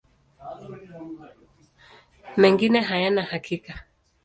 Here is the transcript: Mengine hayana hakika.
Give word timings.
Mengine 2.37 2.81
hayana 2.81 3.23
hakika. 3.23 3.83